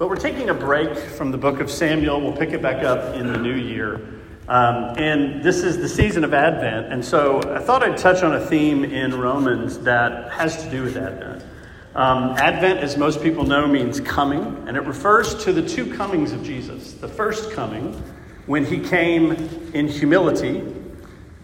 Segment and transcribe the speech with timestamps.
[0.00, 2.22] But we're taking a break from the book of Samuel.
[2.22, 3.96] We'll pick it back up in the new year.
[4.48, 6.90] Um, and this is the season of Advent.
[6.90, 10.84] And so I thought I'd touch on a theme in Romans that has to do
[10.84, 11.44] with Advent.
[11.94, 16.32] Um, Advent, as most people know, means coming, and it refers to the two comings
[16.32, 16.94] of Jesus.
[16.94, 17.92] The first coming,
[18.46, 19.32] when he came
[19.74, 20.62] in humility,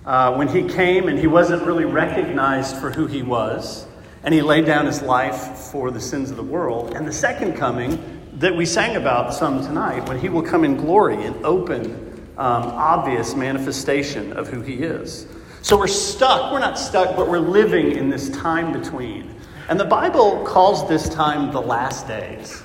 [0.07, 3.87] uh, when he came and he wasn't really recognized for who he was,
[4.25, 6.95] and he laid down his life for the sins of the world.
[6.95, 10.77] And the second coming, that we sang about some tonight, when he will come in
[10.77, 11.95] glory and open,
[12.37, 15.27] um, obvious manifestation of who he is.
[15.63, 16.53] So we're stuck.
[16.53, 19.35] We're not stuck, but we're living in this time between.
[19.69, 22.63] And the Bible calls this time the last days.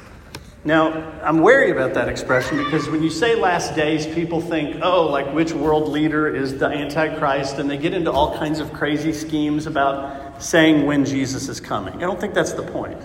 [0.63, 0.91] Now,
[1.23, 5.33] I'm wary about that expression because when you say last days, people think, oh, like
[5.33, 7.57] which world leader is the Antichrist?
[7.57, 11.95] And they get into all kinds of crazy schemes about saying when Jesus is coming.
[11.95, 13.01] I don't think that's the point.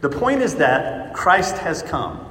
[0.00, 2.26] The point is that Christ has come.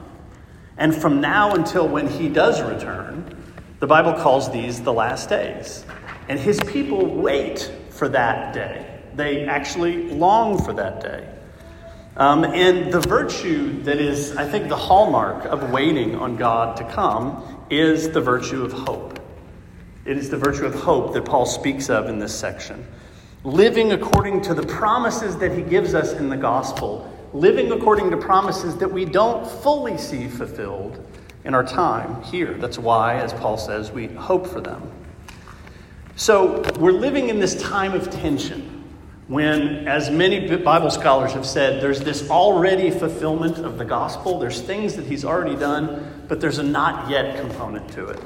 [0.78, 3.36] And from now until when he does return,
[3.80, 5.86] the Bible calls these the last days.
[6.28, 9.02] And his people wait for that day.
[9.16, 11.28] They actually long for that day.
[12.18, 16.84] Um, and the virtue that is, I think, the hallmark of waiting on God to
[16.92, 19.20] come is the virtue of hope.
[20.06, 22.86] It is the virtue of hope that Paul speaks of in this section.
[23.44, 28.18] Living according to the promises that he gives us in the gospel living according to
[28.18, 31.04] promises that we don't fully see fulfilled
[31.44, 32.54] in our time here.
[32.56, 34.92] That's why, as Paul says, we hope for them.
[36.16, 38.84] So we're living in this time of tension
[39.28, 44.40] when, as many Bible scholars have said, there's this already fulfillment of the gospel.
[44.40, 48.20] There's things that he's already done, but there's a not yet component to it.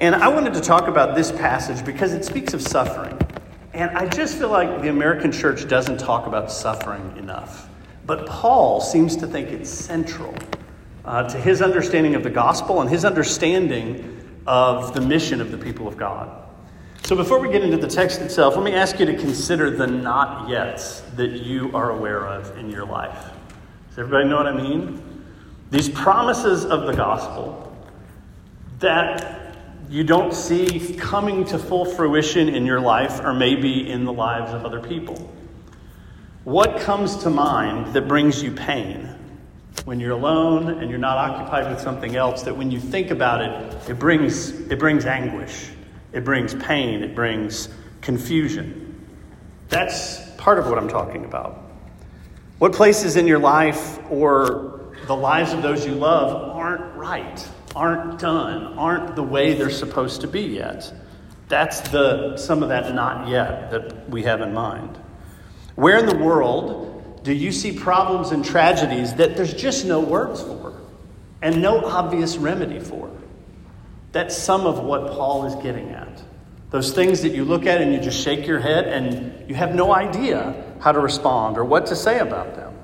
[0.00, 3.18] And I wanted to talk about this passage because it speaks of suffering.
[3.72, 7.68] And I just feel like the American church doesn't talk about suffering enough.
[8.06, 10.34] But Paul seems to think it's central
[11.04, 15.58] uh, to his understanding of the gospel and his understanding of the mission of the
[15.58, 16.42] people of God.
[17.04, 19.86] So before we get into the text itself, let me ask you to consider the
[19.86, 23.30] not yets that you are aware of in your life.
[23.90, 25.24] Does everybody know what I mean?
[25.70, 27.76] These promises of the gospel
[28.78, 29.56] that
[29.90, 34.52] you don't see coming to full fruition in your life or maybe in the lives
[34.52, 35.30] of other people.
[36.44, 39.08] What comes to mind that brings you pain?
[39.86, 43.40] When you're alone and you're not occupied with something else, that when you think about
[43.40, 45.70] it, it brings, it brings anguish,
[46.12, 47.70] it brings pain, it brings
[48.02, 49.06] confusion.
[49.70, 51.62] That's part of what I'm talking about.
[52.58, 58.20] What places in your life or the lives of those you love aren't right, aren't
[58.20, 60.92] done, aren't the way they're supposed to be yet?
[61.48, 64.98] That's the, some of that not yet that we have in mind.
[65.74, 70.42] Where in the world do you see problems and tragedies that there's just no words
[70.42, 70.80] for
[71.42, 73.10] and no obvious remedy for?
[74.12, 76.22] That's some of what Paul is getting at.
[76.70, 79.74] Those things that you look at and you just shake your head and you have
[79.74, 82.74] no idea how to respond or what to say about them.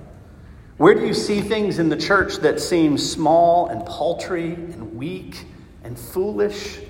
[0.77, 5.45] Where do you see things in the church that seem small and paltry and weak
[5.85, 6.81] and foolish?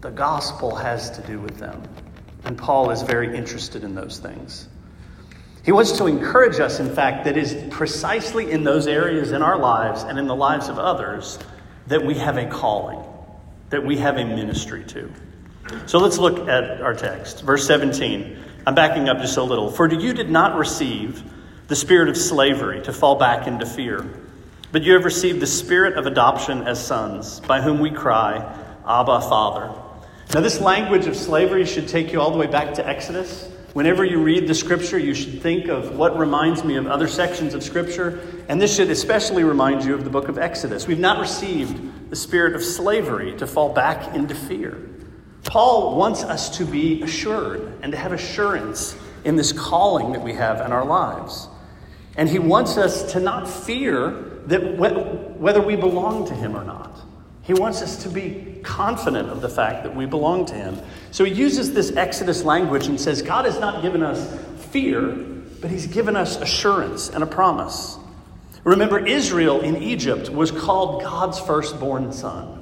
[0.00, 1.82] The gospel has to do with them.
[2.44, 4.68] And Paul is very interested in those things.
[5.64, 9.56] He wants to encourage us, in fact, that is precisely in those areas in our
[9.56, 11.38] lives and in the lives of others
[11.86, 13.00] that we have a calling,
[13.70, 15.10] that we have a ministry to.
[15.86, 17.42] So let's look at our text.
[17.42, 18.38] Verse 17.
[18.66, 19.70] I'm backing up just a little.
[19.70, 21.22] For you did not receive
[21.68, 24.04] the spirit of slavery to fall back into fear,
[24.72, 28.36] but you have received the spirit of adoption as sons, by whom we cry,
[28.86, 29.72] Abba, Father.
[30.34, 33.51] Now, this language of slavery should take you all the way back to Exodus.
[33.72, 37.54] Whenever you read the scripture, you should think of what reminds me of other sections
[37.54, 40.86] of scripture, and this should especially remind you of the book of Exodus.
[40.86, 44.90] We've not received the spirit of slavery to fall back into fear.
[45.44, 48.94] Paul wants us to be assured and to have assurance
[49.24, 51.48] in this calling that we have in our lives.
[52.16, 54.10] And he wants us to not fear
[54.46, 57.00] that whether we belong to him or not.
[57.42, 60.78] He wants us to be confident of the fact that we belong to Him.
[61.10, 65.02] So he uses this Exodus language and says, God has not given us fear,
[65.60, 67.98] but He's given us assurance and a promise.
[68.64, 72.60] Remember, Israel in Egypt was called God's firstborn son.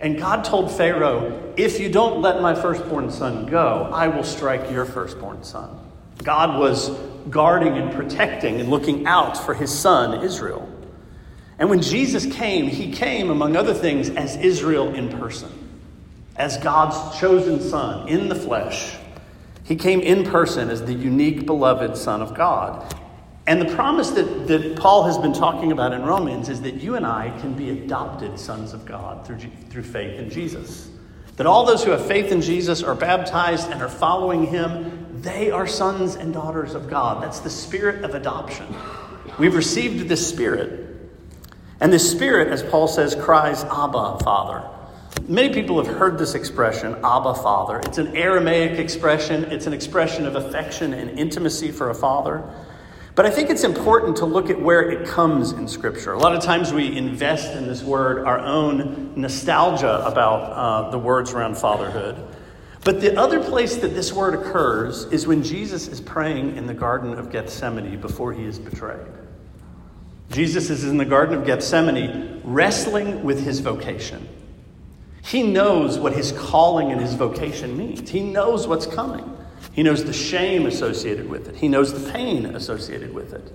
[0.00, 4.70] And God told Pharaoh, If you don't let my firstborn son go, I will strike
[4.70, 5.76] your firstborn son.
[6.22, 6.90] God was
[7.30, 10.68] guarding and protecting and looking out for his son, Israel.
[11.58, 15.50] And when Jesus came, he came, among other things, as Israel in person,
[16.36, 18.96] as God's chosen son in the flesh.
[19.64, 22.94] He came in person as the unique, beloved Son of God.
[23.46, 26.94] And the promise that, that Paul has been talking about in Romans is that you
[26.94, 29.38] and I can be adopted sons of God through,
[29.70, 30.88] through faith in Jesus.
[31.36, 35.50] That all those who have faith in Jesus are baptized and are following him, they
[35.50, 37.22] are sons and daughters of God.
[37.22, 38.66] That's the spirit of adoption.
[39.38, 40.87] We've received this spirit.
[41.80, 44.68] And the spirit, as Paul says, cries, Abba, Father.
[45.28, 47.80] Many people have heard this expression, Abba, Father.
[47.84, 52.42] It's an Aramaic expression, it's an expression of affection and intimacy for a father.
[53.14, 56.12] But I think it's important to look at where it comes in Scripture.
[56.12, 60.98] A lot of times we invest in this word our own nostalgia about uh, the
[60.98, 62.16] words around fatherhood.
[62.84, 66.74] But the other place that this word occurs is when Jesus is praying in the
[66.74, 69.06] Garden of Gethsemane before he is betrayed.
[70.30, 74.28] Jesus is in the Garden of Gethsemane wrestling with his vocation.
[75.22, 79.36] He knows what his calling and his vocation means, he knows what's coming.
[79.72, 83.52] He knows the shame associated with it, he knows the pain associated with it.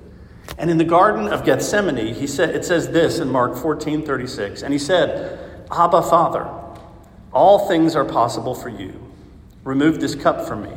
[0.57, 4.61] And in the Garden of Gethsemane, he said, it says this in Mark 14 36,
[4.61, 5.39] and he said,
[5.71, 6.47] Abba, Father,
[7.31, 8.93] all things are possible for you.
[9.63, 10.73] Remove this cup from me.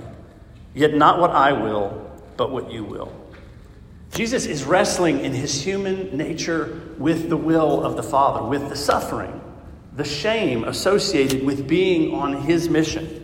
[0.74, 3.12] Yet not what I will, but what you will.
[4.12, 8.76] Jesus is wrestling in his human nature with the will of the Father, with the
[8.76, 9.40] suffering,
[9.94, 13.22] the shame associated with being on his mission.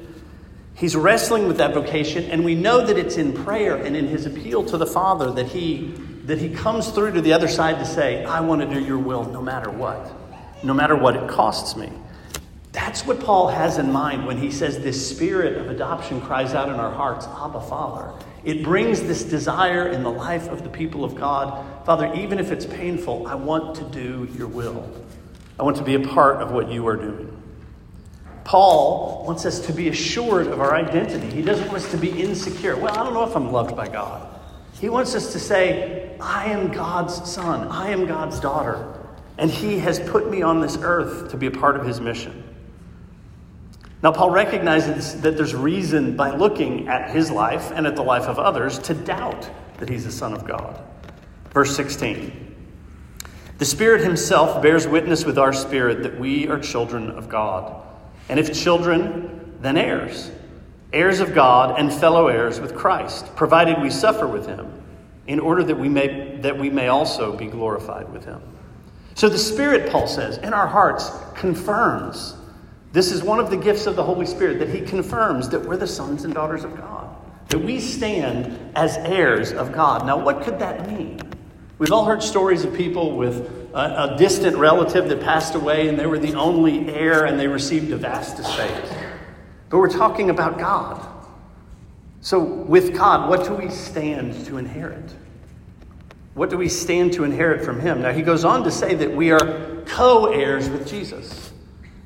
[0.75, 4.27] He's wrestling with that vocation, and we know that it's in prayer and in his
[4.27, 5.95] appeal to the Father that he,
[6.25, 8.99] that he comes through to the other side to say, I want to do your
[8.99, 10.13] will no matter what,
[10.65, 11.91] no matter what it costs me.
[12.73, 16.69] That's what Paul has in mind when he says this spirit of adoption cries out
[16.69, 18.13] in our hearts, Abba, Father.
[18.45, 21.85] It brings this desire in the life of the people of God.
[21.87, 24.91] Father, even if it's painful, I want to do your will.
[25.59, 27.43] I want to be a part of what you are doing.
[28.45, 31.31] Paul wants us to be assured of our identity.
[31.31, 32.77] He doesn't want us to be insecure.
[32.77, 34.29] Well, I don't know if I'm loved by God.
[34.81, 38.93] He wants us to say, I am God's son, I am God's daughter,
[39.39, 42.43] and He has put me on this earth to be a part of His mission.
[44.03, 48.25] Now, Paul recognizes that there's reason by looking at his life and at the life
[48.25, 50.83] of others to doubt that he's the Son of God.
[51.51, 52.55] Verse 16
[53.59, 57.81] The Spirit Himself bears witness with our spirit that we are children of God.
[58.29, 60.33] And if children, then heirs,
[60.93, 64.83] heirs of God and fellow heirs with Christ, provided we suffer with Him,
[65.29, 68.41] in order that we may, that we may also be glorified with Him.
[69.15, 72.35] So the Spirit, Paul says, in our hearts confirms
[72.93, 75.77] this is one of the gifts of the Holy Spirit that He confirms that we're
[75.77, 77.17] the sons and daughters of God,
[77.49, 80.07] that we stand as heirs of God.
[80.07, 81.21] Now, what could that mean?
[81.79, 85.99] We've all heard stories of people with a, a distant relative that passed away and
[85.99, 88.85] they were the only heir and they received a vast estate.
[89.69, 91.09] But we're talking about God.
[92.21, 95.13] So, with God, what do we stand to inherit?
[96.35, 98.03] What do we stand to inherit from Him?
[98.03, 101.52] Now, he goes on to say that we are co heirs with Jesus.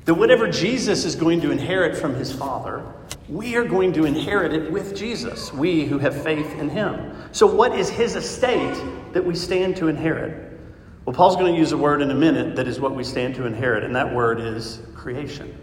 [0.07, 2.81] That whatever Jesus is going to inherit from his Father,
[3.27, 7.13] we are going to inherit it with Jesus, we who have faith in him.
[7.33, 8.81] So, what is his estate
[9.11, 10.57] that we stand to inherit?
[11.03, 13.35] Well, Paul's going to use a word in a minute that is what we stand
[13.35, 15.53] to inherit, and that word is creation.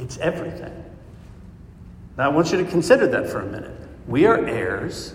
[0.00, 0.74] It's everything.
[2.18, 3.78] Now, I want you to consider that for a minute.
[4.08, 5.14] We are heirs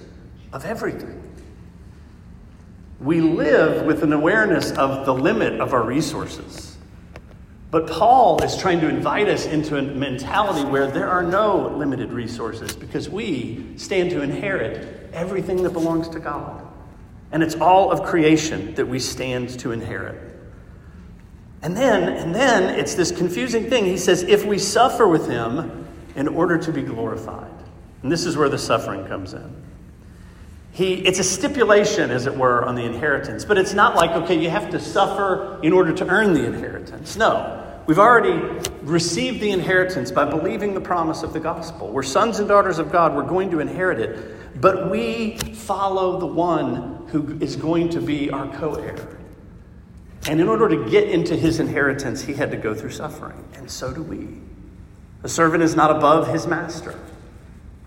[0.53, 1.21] of everything.
[3.01, 6.77] We live with an awareness of the limit of our resources.
[7.71, 12.11] But Paul is trying to invite us into a mentality where there are no limited
[12.11, 16.65] resources because we stand to inherit everything that belongs to God.
[17.31, 20.35] And it's all of creation that we stand to inherit.
[21.61, 23.85] And then, and then it's this confusing thing.
[23.85, 27.51] He says, if we suffer with him in order to be glorified.
[28.01, 29.68] And this is where the suffering comes in.
[30.71, 34.39] He, it's a stipulation, as it were, on the inheritance, but it's not like, okay,
[34.39, 37.15] you have to suffer in order to earn the inheritance.
[37.15, 37.55] No.
[37.87, 38.39] We've already
[38.83, 41.89] received the inheritance by believing the promise of the gospel.
[41.89, 43.15] We're sons and daughters of God.
[43.15, 44.61] We're going to inherit it.
[44.61, 49.17] But we follow the one who is going to be our co heir.
[50.27, 53.43] And in order to get into his inheritance, he had to go through suffering.
[53.55, 54.27] And so do we.
[55.23, 56.91] A servant is not above his master.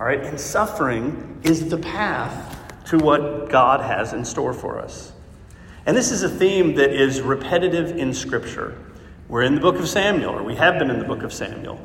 [0.01, 0.21] All right?
[0.21, 2.52] And suffering is the path
[2.87, 5.13] to what God has in store for us.
[5.87, 8.79] And this is a theme that is repetitive in Scripture.
[9.29, 11.81] We're in the book of Samuel, or we have been in the book of Samuel.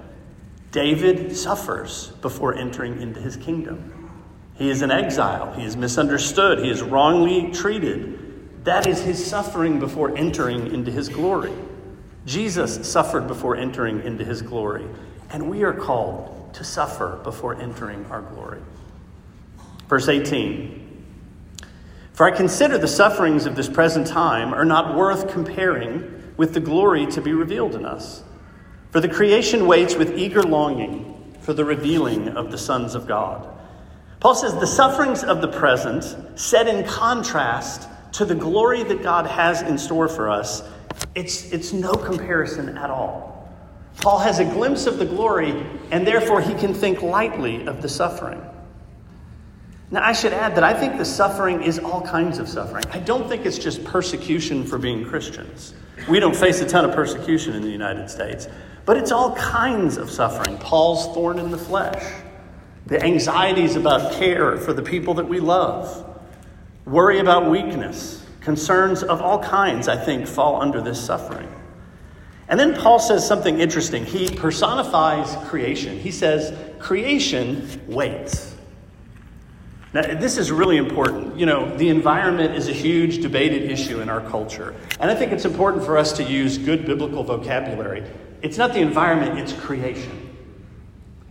[0.71, 4.11] David suffers before entering into his kingdom.
[4.55, 8.65] He is in exile, he is misunderstood, he is wrongly treated.
[8.65, 11.53] That is his suffering before entering into his glory.
[12.25, 14.85] Jesus suffered before entering into his glory,
[15.29, 18.59] and we are called to suffer before entering our glory.
[19.87, 20.86] Verse 18
[22.17, 26.59] For I consider the sufferings of this present time are not worth comparing with the
[26.59, 28.23] glory to be revealed in us.
[28.89, 33.47] For the creation waits with eager longing for the revealing of the sons of God.
[34.19, 39.27] Paul says the sufferings of the present, set in contrast to the glory that God
[39.27, 40.63] has in store for us,
[41.13, 43.47] it's, it's no comparison at all.
[43.97, 47.89] Paul has a glimpse of the glory, and therefore he can think lightly of the
[47.89, 48.41] suffering.
[49.89, 52.83] Now, I should add that I think the suffering is all kinds of suffering.
[52.91, 55.73] I don't think it's just persecution for being Christians.
[56.09, 58.49] We don't face a ton of persecution in the United States,
[58.85, 60.57] but it's all kinds of suffering.
[60.57, 62.03] Paul's thorn in the flesh,
[62.85, 66.05] the anxieties about care for the people that we love,
[66.85, 71.49] worry about weakness, concerns of all kinds, I think, fall under this suffering.
[72.49, 74.05] And then Paul says something interesting.
[74.05, 75.97] He personifies creation.
[75.97, 78.56] He says, Creation waits.
[79.93, 81.37] Now, this is really important.
[81.37, 84.75] You know, the environment is a huge debated issue in our culture.
[84.99, 88.03] And I think it's important for us to use good biblical vocabulary.
[88.41, 90.23] It's not the environment, it's creation.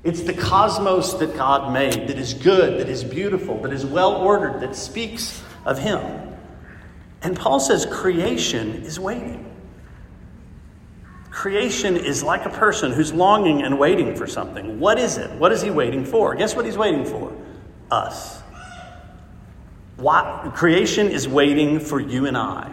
[0.04, 4.14] It's the cosmos that God made that is good, that is beautiful, that is well
[4.14, 6.00] ordered, that speaks of Him.
[7.22, 9.42] And Paul says creation is waiting.
[11.30, 14.80] Creation is like a person who's longing and waiting for something.
[14.80, 15.30] What is it?
[15.32, 16.34] What is he waiting for?
[16.34, 17.36] Guess what he's waiting for?
[17.90, 18.42] Us.
[19.96, 22.70] Why, creation is waiting for you and I.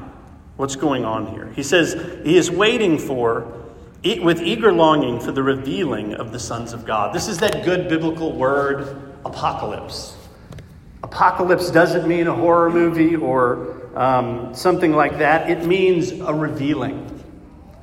[0.57, 1.51] What's going on here?
[1.55, 3.63] He says he is waiting for,
[4.03, 7.13] with eager longing, for the revealing of the sons of God.
[7.13, 10.17] This is that good biblical word, apocalypse.
[11.01, 17.09] Apocalypse doesn't mean a horror movie or um, something like that, it means a revealing.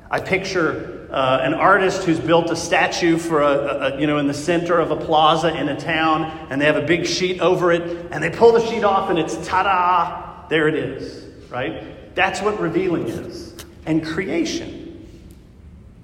[0.09, 4.27] I picture uh, an artist who's built a statue for a, a, you know in
[4.27, 7.71] the center of a plaza in a town and they have a big sheet over
[7.71, 12.15] it and they pull the sheet off and it's ta-da there it is right?
[12.15, 13.53] That's what revealing is.
[13.85, 14.79] And creation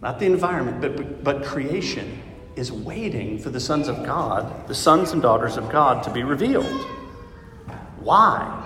[0.02, 2.22] not the environment but, but creation
[2.58, 6.24] is waiting for the sons of god the sons and daughters of god to be
[6.24, 6.86] revealed.
[8.00, 8.66] Why?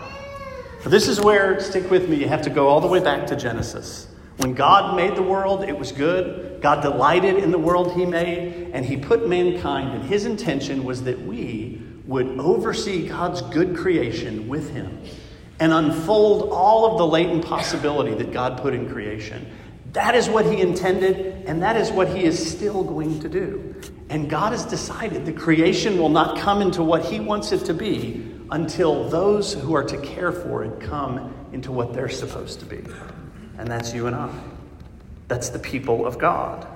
[0.85, 3.35] This is where stick with me you have to go all the way back to
[3.35, 4.07] genesis
[4.37, 6.61] when God made the world, it was good.
[6.61, 11.03] God delighted in the world He made, and He put mankind, and His intention was
[11.03, 15.03] that we would oversee God's good creation with Him
[15.59, 19.45] and unfold all of the latent possibility that God put in creation.
[19.93, 23.75] That is what He intended, and that is what He is still going to do.
[24.09, 27.73] And God has decided the creation will not come into what He wants it to
[27.73, 32.65] be until those who are to care for it come into what they're supposed to
[32.65, 32.77] be
[33.61, 34.27] and that's you and I.
[35.27, 36.67] That's the people of God.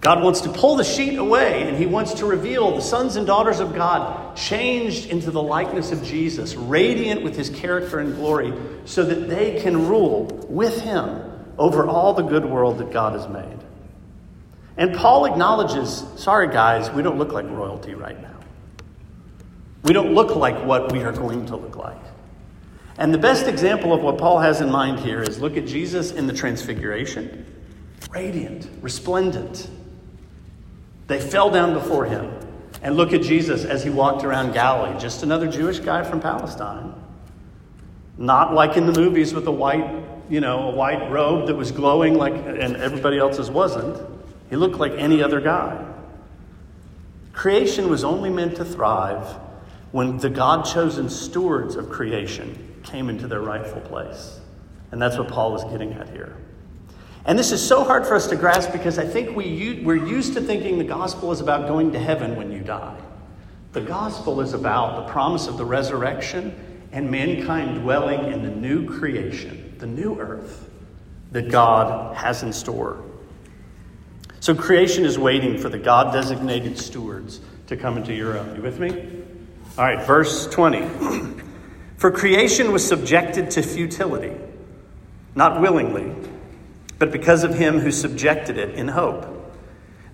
[0.00, 3.24] God wants to pull the sheet away and he wants to reveal the sons and
[3.24, 8.52] daughters of God changed into the likeness of Jesus, radiant with his character and glory,
[8.86, 11.22] so that they can rule with him
[11.58, 13.58] over all the good world that God has made.
[14.76, 18.36] And Paul acknowledges sorry, guys, we don't look like royalty right now.
[19.84, 22.02] We don't look like what we are going to look like.
[22.98, 26.10] And the best example of what Paul has in mind here is look at Jesus
[26.10, 27.46] in the transfiguration
[28.10, 29.68] radiant, resplendent.
[31.08, 32.32] They fell down before him.
[32.80, 36.94] And look at Jesus as he walked around Galilee, just another Jewish guy from Palestine.
[38.16, 41.72] Not like in the movies with a white, you know, a white robe that was
[41.72, 44.00] glowing like and everybody else's wasn't.
[44.48, 45.84] He looked like any other guy.
[47.32, 49.26] Creation was only meant to thrive
[49.90, 54.40] when the God chosen stewards of creation came into their rightful place.
[54.90, 56.36] And that's what Paul is getting at here.
[57.24, 60.32] And this is so hard for us to grasp because I think we, we're used
[60.34, 62.98] to thinking the gospel is about going to heaven when you die.
[63.72, 66.58] The gospel is about the promise of the resurrection
[66.90, 70.70] and mankind dwelling in the new creation, the new earth
[71.32, 73.04] that God has in store.
[74.40, 78.56] So creation is waiting for the God designated stewards to come into own.
[78.56, 79.22] You with me?
[79.76, 81.42] All right, verse 20.
[81.98, 84.32] For creation was subjected to futility,
[85.34, 86.14] not willingly,
[86.96, 89.26] but because of him who subjected it in hope.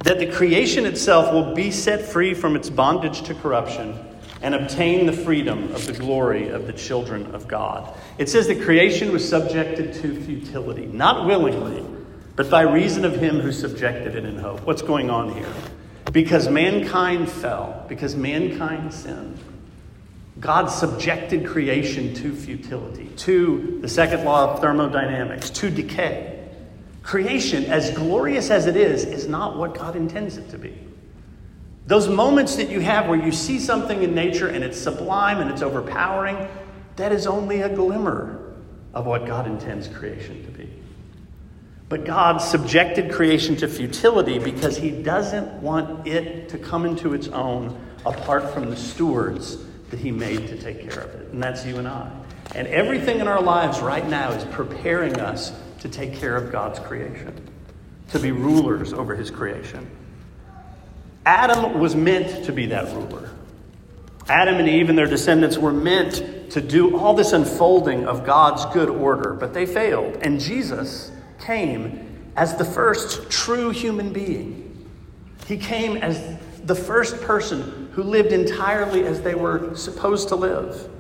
[0.02, 3.98] That the creation itself will be set free from its bondage to corruption
[4.40, 7.94] and obtain the freedom of the glory of the children of God.
[8.16, 11.84] It says that creation was subjected to futility, not willingly,
[12.34, 14.62] but by reason of him who subjected it in hope.
[14.62, 15.52] What's going on here?
[16.12, 19.38] Because mankind fell, because mankind sinned
[20.40, 26.48] God subjected creation to futility, to the second law of thermodynamics, to decay.
[27.02, 30.76] Creation, as glorious as it is, is not what God intends it to be.
[31.86, 35.50] Those moments that you have where you see something in nature and it's sublime and
[35.50, 36.48] it's overpowering,
[36.96, 38.54] that is only a glimmer
[38.94, 40.68] of what God intends creation to be.
[41.88, 47.28] But God subjected creation to futility because He doesn't want it to come into its
[47.28, 49.58] own apart from the stewards
[49.90, 51.32] that He made to take care of it.
[51.32, 52.10] And that's you and I.
[52.54, 56.78] And everything in our lives right now is preparing us to take care of God's
[56.78, 57.34] creation,
[58.10, 59.88] to be rulers over His creation.
[61.26, 63.30] Adam was meant to be that ruler.
[64.28, 68.64] Adam and Eve and their descendants were meant to do all this unfolding of God's
[68.66, 70.18] good order, but they failed.
[70.22, 71.10] And Jesus
[71.40, 74.88] came as the first true human being.
[75.46, 80.90] He came as the first person who lived entirely as they were supposed to live.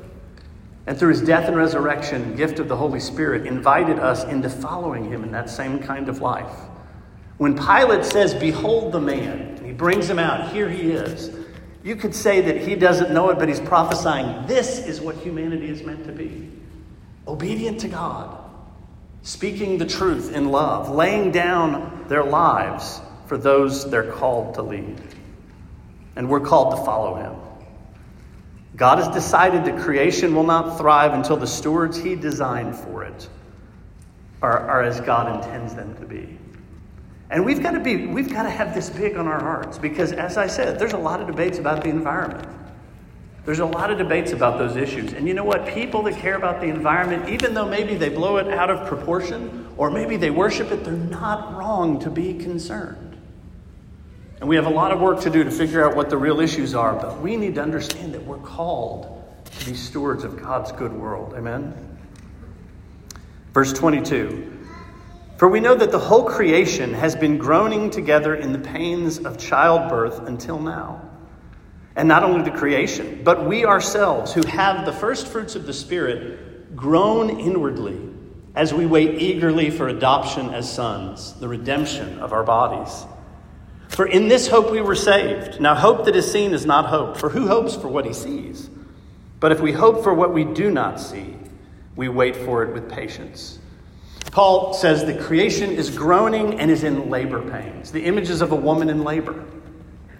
[0.86, 5.10] And through his death and resurrection, gift of the Holy Spirit, invited us into following
[5.10, 6.54] him in that same kind of life.
[7.38, 11.36] When Pilate says, Behold the man, and he brings him out, here he is,
[11.82, 15.68] you could say that he doesn't know it, but he's prophesying this is what humanity
[15.68, 16.48] is meant to be
[17.26, 18.38] obedient to God,
[19.22, 25.00] speaking the truth in love, laying down their lives for those they're called to lead.
[26.16, 27.34] And we're called to follow him.
[28.76, 33.28] God has decided that creation will not thrive until the stewards he designed for it
[34.42, 36.38] are, are as God intends them to be.
[37.30, 40.12] And we've got to be, we've got to have this big on our hearts because,
[40.12, 42.48] as I said, there's a lot of debates about the environment.
[43.44, 45.12] There's a lot of debates about those issues.
[45.12, 45.66] And you know what?
[45.66, 49.68] People that care about the environment, even though maybe they blow it out of proportion
[49.76, 53.13] or maybe they worship it, they're not wrong to be concerned.
[54.40, 56.40] And we have a lot of work to do to figure out what the real
[56.40, 59.22] issues are, but we need to understand that we're called
[59.58, 61.34] to be stewards of God's good world.
[61.34, 61.72] Amen?
[63.52, 64.66] Verse 22
[65.38, 69.38] For we know that the whole creation has been groaning together in the pains of
[69.38, 71.00] childbirth until now.
[71.96, 75.72] And not only the creation, but we ourselves, who have the first fruits of the
[75.72, 78.00] Spirit, groan inwardly
[78.56, 83.04] as we wait eagerly for adoption as sons, the redemption of our bodies.
[83.94, 85.60] For in this hope we were saved.
[85.60, 88.68] Now, hope that is seen is not hope, for who hopes for what he sees?
[89.38, 91.36] But if we hope for what we do not see,
[91.94, 93.60] we wait for it with patience.
[94.32, 97.92] Paul says the creation is groaning and is in labor pains.
[97.92, 99.44] The images of a woman in labor.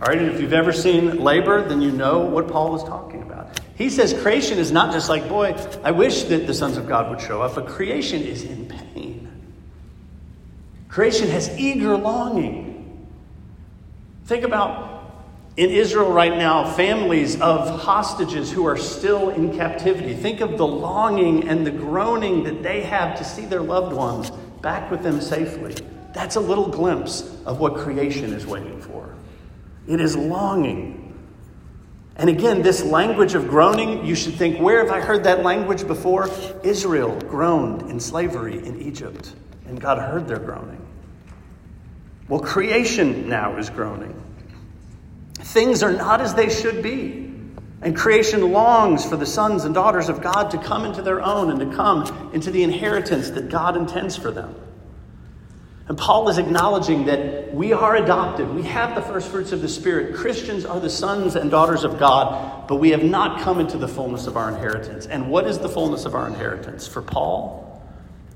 [0.01, 3.23] All right, and if you've ever seen labor, then you know what Paul is talking
[3.23, 3.59] about.
[3.75, 7.11] He says creation is not just like, boy, I wish that the sons of God
[7.11, 9.29] would show up, but creation is in pain.
[10.89, 12.64] Creation has eager longing.
[14.25, 14.95] Think about
[15.57, 20.15] in Israel right now, families of hostages who are still in captivity.
[20.15, 24.33] Think of the longing and the groaning that they have to see their loved ones
[24.63, 25.77] back with them safely.
[26.13, 29.15] That's a little glimpse of what creation is waiting for.
[29.87, 31.01] It is longing.
[32.17, 35.87] And again, this language of groaning, you should think, where have I heard that language
[35.87, 36.31] before?
[36.63, 39.35] Israel groaned in slavery in Egypt,
[39.67, 40.84] and God heard their groaning.
[42.29, 44.21] Well, creation now is groaning.
[45.35, 47.25] Things are not as they should be.
[47.83, 51.51] And creation longs for the sons and daughters of God to come into their own
[51.51, 54.55] and to come into the inheritance that God intends for them.
[55.87, 58.49] And Paul is acknowledging that we are adopted.
[58.49, 60.15] We have the first fruits of the Spirit.
[60.15, 63.87] Christians are the sons and daughters of God, but we have not come into the
[63.87, 65.05] fullness of our inheritance.
[65.05, 66.89] And what is the fullness of our inheritance?
[66.89, 67.83] For Paul,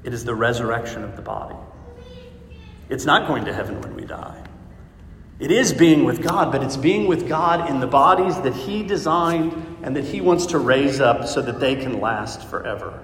[0.04, 1.56] it is the resurrection of the body.
[2.88, 4.42] It's not going to heaven when we die.
[5.38, 8.82] It is being with God, but it's being with God in the bodies that He
[8.82, 13.00] designed and that He wants to raise up so that they can last forever.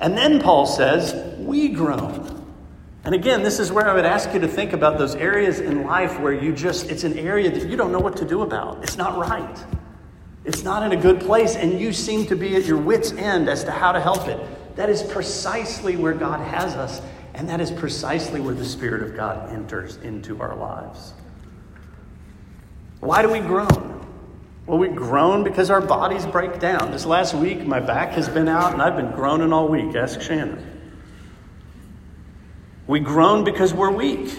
[0.00, 2.40] And then Paul says, We groan.
[3.04, 5.84] And again, this is where I would ask you to think about those areas in
[5.84, 8.82] life where you just, it's an area that you don't know what to do about.
[8.82, 9.64] It's not right.
[10.44, 13.48] It's not in a good place, and you seem to be at your wits' end
[13.48, 14.40] as to how to help it.
[14.76, 17.00] That is precisely where God has us
[17.34, 21.14] and that is precisely where the Spirit of God enters into our lives.
[23.00, 24.06] Why do we groan?
[24.66, 26.92] Well, we groan because our bodies break down.
[26.92, 29.96] This last week, my back has been out, and I've been groaning all week.
[29.96, 30.64] Ask Shannon.
[32.86, 34.36] We groan because we're weak.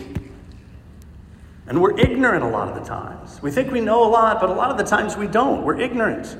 [1.67, 3.41] And we're ignorant a lot of the times.
[3.41, 5.63] We think we know a lot, but a lot of the times we don't.
[5.63, 6.37] We're ignorant.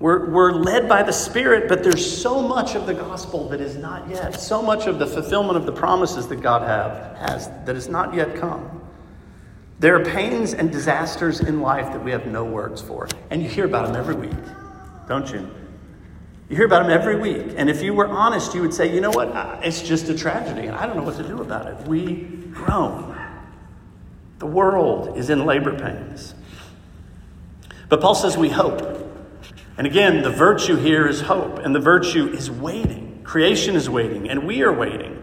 [0.00, 3.76] We're, we're led by the Spirit, but there's so much of the gospel that is
[3.76, 7.74] not yet, so much of the fulfillment of the promises that God have, has that
[7.74, 8.80] has not yet come.
[9.78, 13.08] There are pains and disasters in life that we have no words for.
[13.28, 14.36] And you hear about them every week,
[15.06, 15.50] don't you?
[16.48, 17.54] You hear about them every week.
[17.56, 19.30] And if you were honest, you would say, you know what?
[19.62, 21.86] It's just a tragedy, and I don't know what to do about it.
[21.86, 23.18] We groan.
[24.38, 26.34] The world is in labor pains.
[27.90, 28.99] But Paul says we hope.
[29.80, 33.22] And again, the virtue here is hope, and the virtue is waiting.
[33.24, 35.22] Creation is waiting, and we are waiting.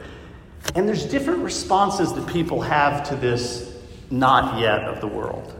[0.73, 3.71] And there's different responses that people have to this
[4.09, 5.53] not yet of the world.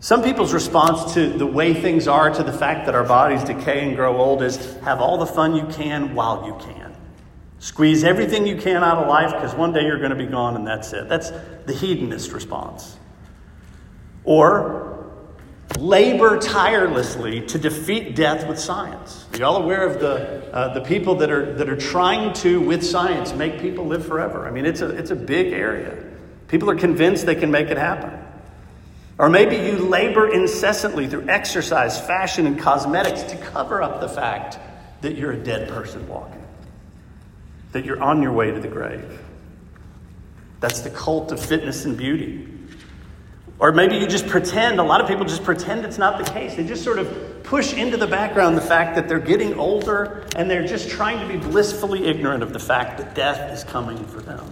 [0.00, 3.88] Some people's response to the way things are, to the fact that our bodies decay
[3.88, 6.94] and grow old, is have all the fun you can while you can.
[7.58, 10.56] Squeeze everything you can out of life because one day you're going to be gone
[10.56, 11.08] and that's it.
[11.08, 11.30] That's
[11.64, 12.98] the hedonist response.
[14.24, 14.95] Or
[15.78, 19.26] labor tirelessly to defeat death with science.
[19.32, 22.60] Are you all aware of the, uh, the people that are, that are trying to,
[22.60, 24.46] with science, make people live forever?
[24.46, 26.02] I mean, it's a, it's a big area.
[26.48, 28.22] People are convinced they can make it happen.
[29.18, 34.58] Or maybe you labor incessantly through exercise, fashion, and cosmetics to cover up the fact
[35.00, 36.44] that you're a dead person walking,
[37.72, 39.20] that you're on your way to the grave.
[40.60, 42.48] That's the cult of fitness and beauty.
[43.58, 46.54] Or maybe you just pretend, a lot of people just pretend it's not the case.
[46.56, 50.50] They just sort of push into the background the fact that they're getting older and
[50.50, 54.20] they're just trying to be blissfully ignorant of the fact that death is coming for
[54.20, 54.44] them.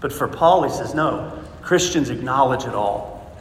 [0.00, 3.36] But for Paul, he says, no, Christians acknowledge it all.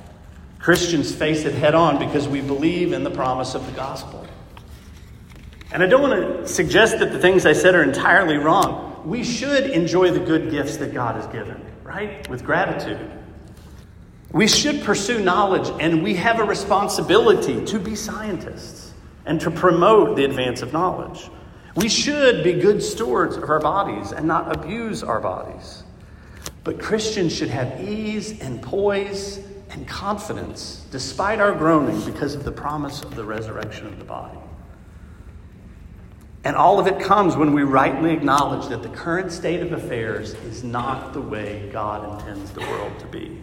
[0.60, 4.28] Christians face it head on because we believe in the promise of the gospel.
[5.72, 9.02] And I don't want to suggest that the things I said are entirely wrong.
[9.06, 12.28] We should enjoy the good gifts that God has given, right?
[12.30, 13.10] With gratitude.
[14.32, 18.94] We should pursue knowledge, and we have a responsibility to be scientists
[19.26, 21.30] and to promote the advance of knowledge.
[21.76, 25.84] We should be good stewards of our bodies and not abuse our bodies.
[26.64, 29.40] But Christians should have ease and poise
[29.70, 34.38] and confidence despite our groaning because of the promise of the resurrection of the body.
[36.44, 40.34] And all of it comes when we rightly acknowledge that the current state of affairs
[40.46, 43.40] is not the way God intends the world to be.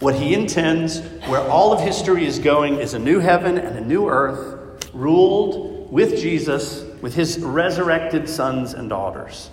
[0.00, 3.80] What He intends, where all of history is going, is a new heaven and a
[3.80, 9.50] new earth, ruled with Jesus, with His resurrected sons and daughters.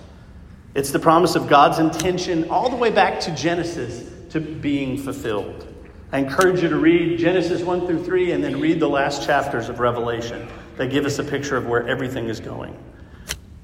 [0.74, 5.68] It's the promise of God's intention all the way back to Genesis to being fulfilled.
[6.14, 9.68] I encourage you to read Genesis 1 through 3 and then read the last chapters
[9.68, 10.48] of Revelation.
[10.78, 12.78] They give us a picture of where everything is going.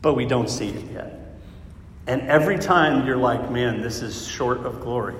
[0.01, 1.37] But we don't see it yet.
[2.07, 5.15] And every time you're like, man, this is short of glory.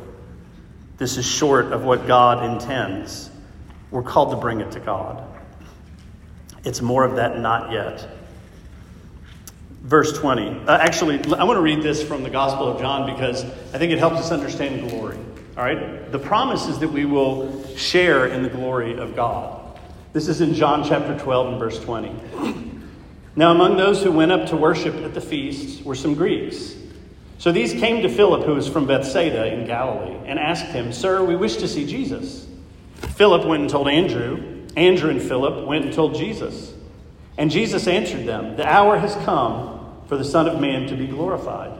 [1.03, 3.29] This is short of what God intends.
[3.91, 5.21] We're called to bring it to God.
[6.63, 8.07] It's more of that not yet.
[9.81, 10.61] Verse 20.
[10.65, 13.91] Uh, actually, I want to read this from the Gospel of John because I think
[13.91, 15.17] it helps us understand glory.
[15.57, 16.09] All right?
[16.09, 19.77] The promise is that we will share in the glory of God.
[20.13, 22.15] This is in John chapter 12 and verse 20.
[23.35, 26.75] Now, among those who went up to worship at the feast were some Greeks.
[27.43, 31.25] So these came to Philip, who was from Bethsaida in Galilee, and asked him, Sir,
[31.25, 32.47] we wish to see Jesus.
[33.17, 34.65] Philip went and told Andrew.
[34.77, 36.73] Andrew and Philip went and told Jesus.
[37.37, 41.05] And Jesus answered them, The hour has come for the Son of Man to be
[41.05, 41.77] glorified.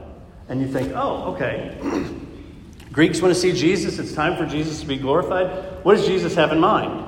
[0.50, 1.78] And you think, oh, okay.
[2.92, 4.00] Greeks want to see Jesus.
[4.00, 5.82] It's time for Jesus to be glorified.
[5.86, 7.08] What does Jesus have in mind?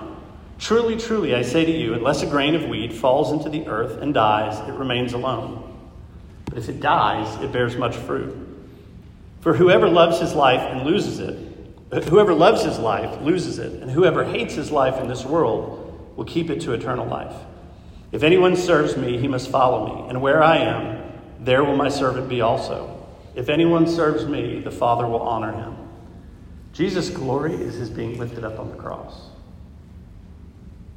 [0.59, 4.01] Truly, truly, I say to you, unless a grain of wheat falls into the earth
[4.01, 5.77] and dies, it remains alone.
[6.45, 8.44] But if it dies, it bears much fruit.
[9.45, 13.91] For whoever loves his life and loses it, whoever loves his life loses it, and
[13.91, 17.35] whoever hates his life in this world will keep it to eternal life.
[18.11, 20.99] If anyone serves me, he must follow me, and where I am,
[21.39, 23.05] there will my servant be also.
[23.35, 25.77] If anyone serves me, the Father will honor him.
[26.73, 29.27] Jesus' glory is his being lifted up on the cross.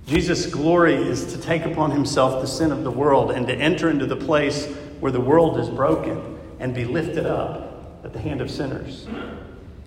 [0.07, 3.91] Jesus' glory is to take upon himself the sin of the world and to enter
[3.91, 7.68] into the place where the world is broken and be lifted up
[8.05, 9.07] at the hand of sinners.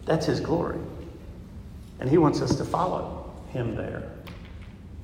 [0.05, 0.79] That's his glory.
[1.99, 4.11] And he wants us to follow him there.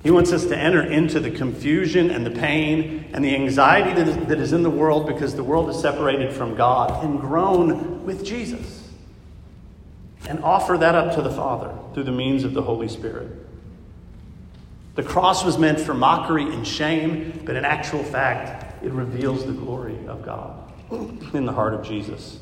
[0.04, 4.08] He wants us to enter into the confusion and the pain and the anxiety that
[4.08, 8.06] is, that is in the world because the world is separated from God and groan
[8.06, 8.90] with Jesus.
[10.30, 13.32] And offer that up to the Father through the means of the Holy Spirit.
[14.96, 19.54] The cross was meant for mockery and shame, but in actual fact, it reveals the
[19.54, 20.72] glory of God
[21.34, 22.40] in the heart of Jesus.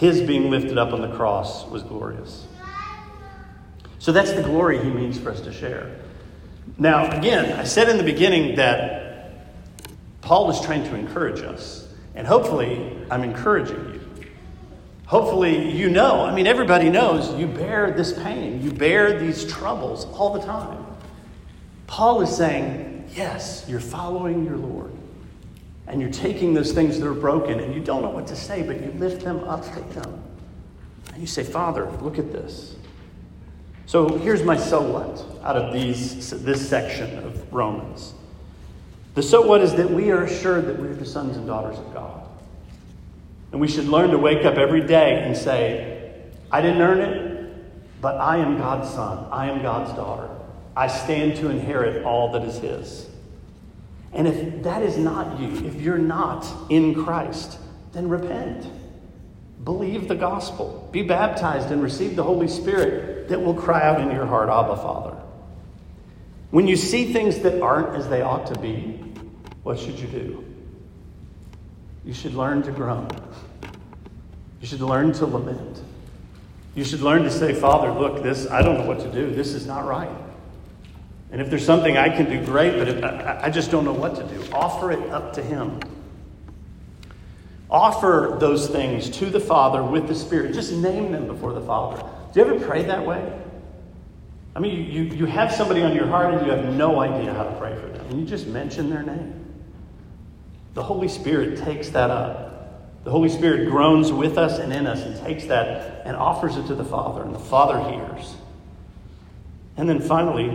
[0.00, 2.46] His being lifted up on the cross was glorious.
[3.98, 5.94] So that's the glory he means for us to share.
[6.78, 9.44] Now, again, I said in the beginning that
[10.22, 11.86] Paul is trying to encourage us.
[12.14, 14.26] And hopefully, I'm encouraging you.
[15.04, 16.22] Hopefully, you know.
[16.22, 20.86] I mean, everybody knows you bear this pain, you bear these troubles all the time.
[21.86, 24.92] Paul is saying, yes, you're following your Lord.
[25.90, 28.62] And you're taking those things that are broken and you don't know what to say,
[28.62, 30.22] but you lift them up to Him.
[31.12, 32.76] And you say, Father, look at this.
[33.86, 38.14] So here's my so what out of these, this section of Romans.
[39.16, 41.92] The so what is that we are assured that we're the sons and daughters of
[41.92, 42.24] God.
[43.50, 46.22] And we should learn to wake up every day and say,
[46.52, 49.26] I didn't earn it, but I am God's son.
[49.32, 50.28] I am God's daughter.
[50.76, 53.09] I stand to inherit all that is His.
[54.12, 57.58] And if that is not you, if you're not in Christ,
[57.92, 58.66] then repent.
[59.64, 60.88] Believe the gospel.
[60.90, 64.76] Be baptized and receive the Holy Spirit that will cry out in your heart, Abba,
[64.76, 65.16] Father.
[66.50, 68.98] When you see things that aren't as they ought to be,
[69.62, 70.44] what should you do?
[72.04, 73.08] You should learn to groan.
[74.60, 75.82] You should learn to lament.
[76.74, 79.30] You should learn to say, Father, look, this, I don't know what to do.
[79.30, 80.10] This is not right.
[81.32, 83.92] And if there's something I can do, great, but if, I, I just don't know
[83.92, 84.52] what to do.
[84.52, 85.78] Offer it up to Him.
[87.70, 90.54] Offer those things to the Father with the Spirit.
[90.54, 92.02] Just name them before the Father.
[92.32, 93.32] Do you ever pray that way?
[94.56, 97.44] I mean, you, you have somebody on your heart and you have no idea how
[97.44, 99.46] to pray for them, and you just mention their name.
[100.74, 103.04] The Holy Spirit takes that up.
[103.04, 106.66] The Holy Spirit groans with us and in us and takes that and offers it
[106.66, 108.34] to the Father, and the Father hears.
[109.80, 110.50] And then finally,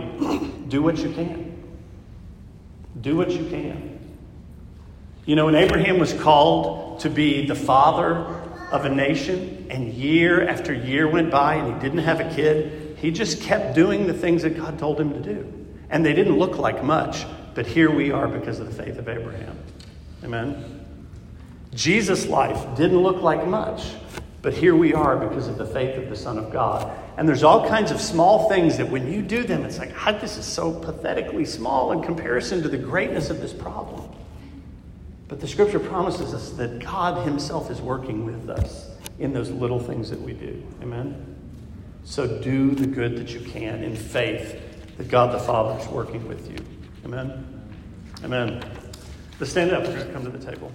[0.68, 1.60] do what you can.
[3.00, 3.98] Do what you can.
[5.24, 8.18] You know, when Abraham was called to be the father
[8.70, 12.98] of a nation, and year after year went by and he didn't have a kid,
[12.98, 15.52] he just kept doing the things that God told him to do.
[15.90, 19.08] And they didn't look like much, but here we are because of the faith of
[19.08, 19.58] Abraham.
[20.22, 20.86] Amen.
[21.74, 23.90] Jesus' life didn't look like much,
[24.46, 26.96] but here we are because of the faith of the Son of God.
[27.16, 30.20] And there's all kinds of small things that when you do them, it's like, God,
[30.20, 34.08] this is so pathetically small in comparison to the greatness of this problem.
[35.26, 39.80] But the scripture promises us that God Himself is working with us in those little
[39.80, 40.64] things that we do.
[40.80, 41.34] Amen?
[42.04, 44.60] So do the good that you can in faith
[44.96, 46.64] that God the Father is working with you.
[47.04, 47.64] Amen?
[48.22, 48.64] Amen.
[49.40, 49.82] Let's stand up.
[49.82, 50.70] We're going to come to the table.